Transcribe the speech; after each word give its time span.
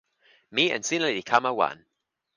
mi 0.55 0.63
en 0.77 0.83
sina 0.87 1.07
li 1.13 1.23
kama 1.31 1.51
wan. 1.59 1.77